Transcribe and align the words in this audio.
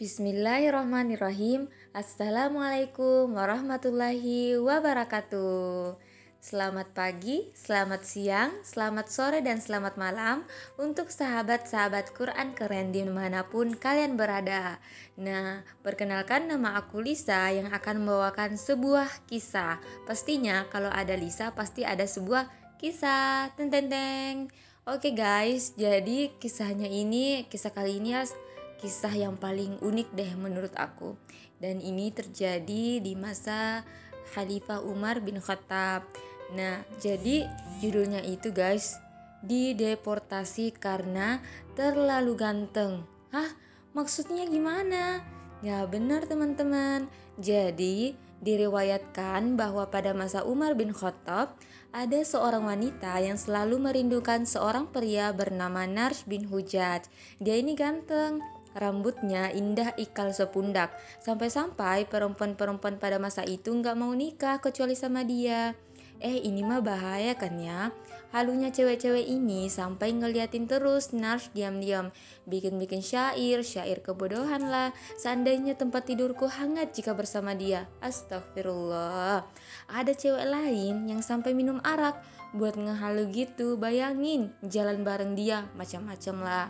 Bismillahirrahmanirrahim. 0.00 1.68
Assalamualaikum 1.92 3.36
warahmatullahi 3.36 4.56
wabarakatuh. 4.56 5.92
Selamat 6.40 6.88
pagi, 6.96 7.52
selamat 7.52 8.08
siang, 8.08 8.48
selamat 8.64 9.12
sore, 9.12 9.44
dan 9.44 9.60
selamat 9.60 10.00
malam 10.00 10.48
untuk 10.80 11.12
sahabat-sahabat 11.12 12.16
Quran 12.16 12.56
keren 12.56 12.96
di 12.96 13.04
mana 13.04 13.44
pun 13.44 13.76
kalian 13.76 14.16
berada. 14.16 14.80
Nah, 15.20 15.68
perkenalkan 15.84 16.48
nama 16.48 16.80
aku 16.80 17.04
Lisa 17.04 17.52
yang 17.52 17.68
akan 17.68 18.00
membawakan 18.00 18.56
sebuah 18.56 19.28
kisah. 19.28 19.84
Pastinya 20.08 20.64
kalau 20.72 20.88
ada 20.88 21.12
Lisa 21.12 21.52
pasti 21.52 21.84
ada 21.84 22.08
sebuah 22.08 22.48
kisah. 22.80 23.52
Teng 23.52 23.68
teng 23.68 23.92
teng. 23.92 24.48
Oke 24.88 25.12
guys, 25.12 25.76
jadi 25.76 26.32
kisahnya 26.40 26.88
ini, 26.88 27.44
kisah 27.52 27.68
kali 27.68 28.00
ini 28.00 28.16
kisah 28.80 29.12
yang 29.12 29.36
paling 29.36 29.76
unik 29.84 30.08
deh 30.16 30.32
menurut 30.40 30.72
aku. 30.74 31.14
Dan 31.60 31.84
ini 31.84 32.08
terjadi 32.08 33.04
di 33.04 33.12
masa 33.12 33.84
Khalifah 34.32 34.80
Umar 34.80 35.20
bin 35.20 35.36
Khattab. 35.38 36.08
Nah, 36.56 36.82
jadi 36.98 37.46
judulnya 37.84 38.24
itu 38.24 38.50
guys, 38.50 38.96
dideportasi 39.44 40.72
karena 40.74 41.44
terlalu 41.76 42.34
ganteng. 42.34 43.04
Hah? 43.30 43.52
Maksudnya 43.92 44.48
gimana? 44.48 45.20
Ya 45.60 45.84
benar 45.84 46.24
teman-teman. 46.24 47.10
Jadi 47.36 48.16
diriwayatkan 48.40 49.60
bahwa 49.60 49.84
pada 49.92 50.16
masa 50.16 50.40
Umar 50.48 50.72
bin 50.72 50.96
Khattab 50.96 51.52
ada 51.90 52.20
seorang 52.22 52.64
wanita 52.64 53.18
yang 53.20 53.36
selalu 53.36 53.82
merindukan 53.82 54.46
seorang 54.46 54.88
pria 54.88 55.34
bernama 55.34 55.84
Narsh 55.84 56.24
bin 56.24 56.46
Hujaj. 56.48 57.10
Dia 57.42 57.58
ini 57.58 57.74
ganteng, 57.74 58.40
Rambutnya 58.76 59.50
indah 59.50 59.94
ikal 59.98 60.30
sepundak. 60.30 60.94
Sampai-sampai 61.18 62.06
perempuan-perempuan 62.06 63.02
pada 63.02 63.18
masa 63.18 63.42
itu 63.42 63.74
nggak 63.74 63.96
mau 63.98 64.14
nikah 64.14 64.62
kecuali 64.62 64.94
sama 64.94 65.26
dia. 65.26 65.74
Eh 66.20 66.44
ini 66.44 66.60
mah 66.60 66.84
bahaya 66.84 67.32
kan 67.32 67.56
ya. 67.56 67.88
Halunya 68.30 68.70
cewek-cewek 68.70 69.26
ini 69.26 69.66
sampai 69.66 70.14
ngeliatin 70.14 70.70
terus 70.70 71.10
Nars 71.10 71.50
diam-diam. 71.50 72.14
Bikin-bikin 72.46 73.02
syair, 73.02 73.66
syair 73.66 74.04
kebodohan 74.04 74.70
lah. 74.70 74.94
Seandainya 75.18 75.74
tempat 75.74 76.06
tidurku 76.06 76.46
hangat 76.46 76.94
jika 76.94 77.16
bersama 77.16 77.58
dia. 77.58 77.90
Astagfirullah. 77.98 79.48
Ada 79.90 80.12
cewek 80.14 80.46
lain 80.46 81.10
yang 81.10 81.24
sampai 81.26 81.56
minum 81.56 81.82
arak. 81.82 82.22
Buat 82.54 82.78
ngehalu 82.78 83.34
gitu, 83.34 83.74
bayangin 83.74 84.54
jalan 84.62 85.02
bareng 85.02 85.34
dia, 85.34 85.66
macam-macam 85.74 86.36
lah. 86.42 86.66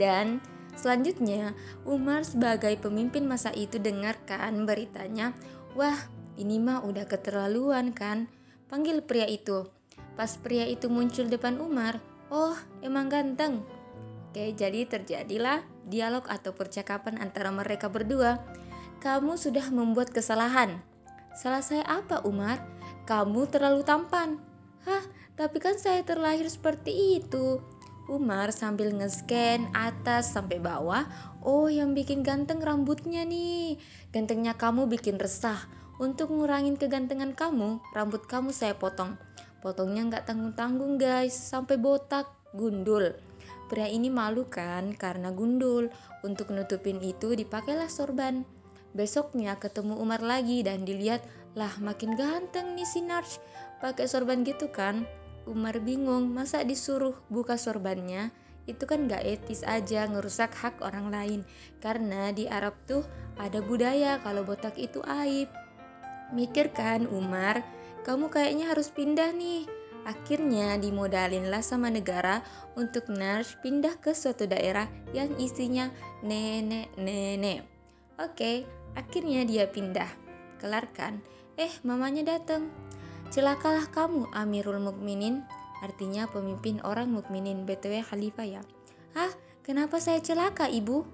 Dan 0.00 0.40
Selanjutnya, 0.74 1.54
Umar 1.86 2.26
sebagai 2.26 2.74
pemimpin 2.82 3.24
masa 3.24 3.54
itu 3.54 3.78
dengarkan 3.78 4.66
beritanya, 4.66 5.32
wah 5.78 5.96
ini 6.34 6.58
mah 6.58 6.82
udah 6.82 7.06
keterlaluan 7.06 7.94
kan? 7.94 8.26
Panggil 8.66 9.06
pria 9.06 9.30
itu. 9.30 9.70
Pas 10.18 10.34
pria 10.38 10.66
itu 10.66 10.90
muncul 10.90 11.30
depan 11.30 11.62
Umar, 11.62 12.02
oh 12.30 12.58
emang 12.82 13.06
ganteng. 13.06 13.62
Oke, 14.30 14.50
jadi 14.50 14.82
terjadilah 14.86 15.62
dialog 15.86 16.26
atau 16.26 16.50
percakapan 16.50 17.22
antara 17.22 17.54
mereka 17.54 17.86
berdua. 17.86 18.42
Kamu 18.98 19.38
sudah 19.38 19.70
membuat 19.70 20.10
kesalahan. 20.10 20.82
Salah 21.38 21.62
saya 21.62 21.86
apa 21.86 22.22
Umar? 22.26 22.62
Kamu 23.06 23.46
terlalu 23.46 23.86
tampan. 23.86 24.42
Hah, 24.86 25.06
tapi 25.38 25.62
kan 25.62 25.78
saya 25.78 26.02
terlahir 26.02 26.50
seperti 26.50 27.22
itu. 27.22 27.62
Umar 28.04 28.52
sambil 28.52 28.92
nge-scan 28.92 29.72
atas 29.72 30.36
sampai 30.36 30.60
bawah. 30.60 31.08
Oh, 31.40 31.72
yang 31.72 31.96
bikin 31.96 32.20
ganteng 32.20 32.60
rambutnya 32.60 33.24
nih. 33.24 33.80
Gantengnya 34.12 34.52
kamu 34.56 34.84
bikin 34.92 35.16
resah. 35.16 35.56
Untuk 35.96 36.34
ngurangin 36.34 36.76
kegantengan 36.76 37.32
kamu, 37.32 37.80
rambut 37.96 38.26
kamu 38.28 38.52
saya 38.52 38.76
potong. 38.76 39.16
Potongnya 39.64 40.04
nggak 40.04 40.24
tanggung-tanggung 40.28 41.00
guys, 41.00 41.32
sampai 41.32 41.80
botak, 41.80 42.28
gundul. 42.52 43.16
Pria 43.72 43.88
ini 43.88 44.12
malu 44.12 44.44
kan 44.52 44.92
karena 44.92 45.32
gundul. 45.32 45.88
Untuk 46.20 46.52
nutupin 46.52 47.00
itu 47.00 47.32
dipakailah 47.32 47.88
sorban. 47.88 48.44
Besoknya 48.92 49.56
ketemu 49.56 49.96
Umar 49.96 50.20
lagi 50.20 50.60
dan 50.60 50.84
dilihat, 50.84 51.24
lah 51.56 51.72
makin 51.80 52.14
ganteng 52.14 52.76
nih 52.76 52.84
si 52.84 53.00
Narj. 53.00 53.40
Pakai 53.80 54.04
sorban 54.06 54.44
gitu 54.44 54.68
kan, 54.68 55.08
Umar 55.44 55.76
bingung 55.84 56.32
masa 56.32 56.64
disuruh 56.64 57.16
buka 57.28 57.60
sorbannya? 57.60 58.32
Itu 58.64 58.88
kan 58.88 59.04
gak 59.04 59.28
etis 59.28 59.60
aja 59.60 60.08
ngerusak 60.08 60.56
hak 60.56 60.80
orang 60.80 61.12
lain. 61.12 61.40
Karena 61.84 62.32
di 62.32 62.48
Arab 62.48 62.72
tuh 62.88 63.04
ada 63.36 63.60
budaya 63.60 64.20
kalau 64.24 64.40
botak 64.44 64.80
itu 64.80 65.04
aib. 65.04 65.52
Mikir 66.32 66.72
kan 66.72 67.04
Umar 67.04 67.60
kamu 68.08 68.32
kayaknya 68.32 68.72
harus 68.72 68.88
pindah 68.88 69.36
nih. 69.36 69.68
Akhirnya 70.04 70.76
dimodalinlah 70.76 71.64
sama 71.64 71.88
negara 71.88 72.44
untuk 72.76 73.08
Narj 73.08 73.60
pindah 73.64 73.96
ke 74.00 74.12
suatu 74.12 74.44
daerah 74.44 74.88
yang 75.16 75.32
isinya 75.40 75.88
nenek-nenek. 76.20 77.64
Oke 78.20 78.64
akhirnya 78.96 79.44
dia 79.44 79.68
pindah. 79.68 80.08
Kelar 80.60 80.88
kan? 80.92 81.20
Eh 81.56 81.72
mamanya 81.84 82.36
datang 82.36 82.68
Celakalah 83.32 83.88
kamu 83.88 84.28
Amirul 84.32 84.80
Mukminin, 84.82 85.44
artinya 85.80 86.24
pemimpin 86.28 86.80
orang 86.84 87.12
mukminin 87.12 87.68
BTW 87.68 88.04
khalifah 88.04 88.46
ya. 88.48 88.62
Hah, 89.16 89.32
kenapa 89.64 90.00
saya 90.00 90.20
celaka 90.24 90.68
ibu? 90.68 91.04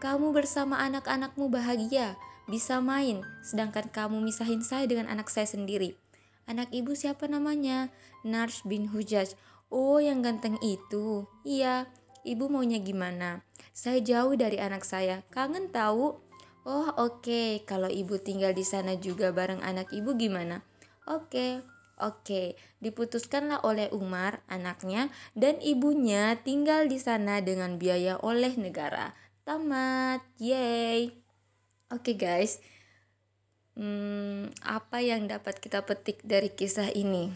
Kamu 0.00 0.36
bersama 0.36 0.80
anak-anakmu 0.84 1.48
bahagia, 1.48 2.16
bisa 2.44 2.80
main, 2.84 3.24
sedangkan 3.40 3.88
kamu 3.88 4.20
misahin 4.20 4.60
saya 4.60 4.84
dengan 4.84 5.08
anak 5.08 5.32
saya 5.32 5.48
sendiri. 5.48 5.96
Anak 6.44 6.68
ibu 6.76 6.92
siapa 6.92 7.24
namanya? 7.24 7.88
Nars 8.20 8.68
bin 8.68 8.92
Hujaj. 8.92 9.32
Oh, 9.72 9.96
yang 9.96 10.20
ganteng 10.20 10.60
itu. 10.60 11.24
Iya, 11.40 11.88
ibu 12.20 12.52
maunya 12.52 12.76
gimana? 12.84 13.40
Saya 13.72 14.04
jauh 14.04 14.36
dari 14.36 14.60
anak 14.60 14.84
saya, 14.84 15.24
kangen 15.32 15.72
tahu. 15.72 16.20
Oh, 16.64 16.88
oke. 16.96 17.24
Okay. 17.24 17.50
Kalau 17.64 17.88
ibu 17.88 18.20
tinggal 18.20 18.52
di 18.52 18.64
sana 18.64 18.96
juga 18.96 19.32
bareng 19.32 19.60
anak 19.64 19.92
ibu 19.92 20.16
gimana? 20.16 20.64
Oke, 21.04 21.60
oke. 22.00 22.56
Diputuskanlah 22.80 23.60
oleh 23.60 23.92
Umar, 23.92 24.40
anaknya, 24.48 25.12
dan 25.36 25.60
ibunya 25.60 26.40
tinggal 26.40 26.88
di 26.88 26.96
sana 26.96 27.44
dengan 27.44 27.76
biaya 27.76 28.16
oleh 28.24 28.56
negara. 28.56 29.12
Tamat, 29.44 30.24
yay. 30.40 31.12
Oke 31.92 32.16
guys, 32.16 32.64
hmm, 33.76 34.48
apa 34.64 35.04
yang 35.04 35.28
dapat 35.28 35.60
kita 35.60 35.84
petik 35.84 36.24
dari 36.24 36.48
kisah 36.48 36.88
ini? 36.96 37.28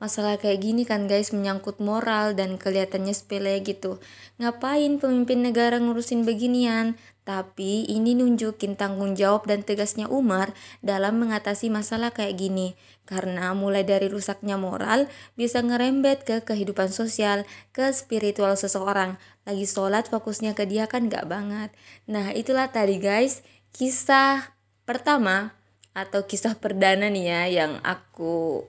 Masalah 0.00 0.40
kayak 0.40 0.64
gini 0.64 0.88
kan 0.88 1.04
guys 1.04 1.28
menyangkut 1.36 1.76
moral 1.76 2.32
dan 2.32 2.56
kelihatannya 2.56 3.12
sepele 3.12 3.60
gitu. 3.60 4.00
Ngapain 4.40 4.96
pemimpin 4.96 5.44
negara 5.44 5.76
ngurusin 5.76 6.24
beginian? 6.24 6.96
Tapi 7.30 7.86
ini 7.86 8.18
nunjukin 8.18 8.74
tanggung 8.74 9.14
jawab 9.14 9.46
dan 9.46 9.62
tegasnya 9.62 10.10
Umar 10.10 10.50
dalam 10.82 11.22
mengatasi 11.22 11.70
masalah 11.70 12.10
kayak 12.10 12.42
gini. 12.42 12.74
Karena 13.06 13.54
mulai 13.54 13.86
dari 13.86 14.10
rusaknya 14.10 14.58
moral 14.58 15.06
bisa 15.38 15.62
ngerembet 15.62 16.26
ke 16.26 16.42
kehidupan 16.42 16.90
sosial, 16.90 17.46
ke 17.70 17.94
spiritual 17.94 18.58
seseorang. 18.58 19.14
Lagi 19.46 19.62
sholat 19.62 20.10
fokusnya 20.10 20.58
ke 20.58 20.66
dia 20.66 20.90
kan 20.90 21.06
gak 21.06 21.30
banget. 21.30 21.70
Nah 22.10 22.34
itulah 22.34 22.66
tadi 22.74 22.98
guys 22.98 23.46
kisah 23.70 24.50
pertama 24.82 25.54
atau 25.94 26.26
kisah 26.26 26.58
perdana 26.58 27.06
nih 27.06 27.30
ya 27.30 27.42
yang 27.62 27.72
aku 27.86 28.66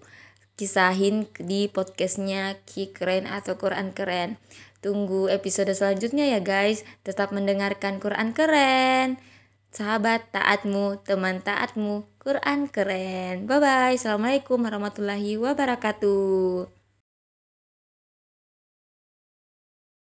kisahin 0.61 1.25
di 1.41 1.66
podcastnya 1.66 2.53
Ki 2.69 2.94
Keren 2.94 3.25
atau 3.25 3.57
Quran 3.57 3.97
Keren. 3.97 4.38
Tunggu 4.77 5.25
episode 5.25 5.73
selanjutnya 5.73 6.29
ya 6.29 6.38
guys. 6.38 6.85
Tetap 7.01 7.33
mendengarkan 7.33 7.97
Quran 7.97 8.38
Keren. 8.38 9.18
Sahabat 9.74 10.30
taatmu, 10.30 11.01
teman 11.01 11.41
taatmu, 11.41 12.06
Quran 12.21 12.69
Keren. 12.69 13.50
Bye 13.50 13.57
bye. 13.57 13.97
Assalamualaikum 13.97 14.62
warahmatullahi 14.62 15.41
wabarakatuh. 15.41 16.81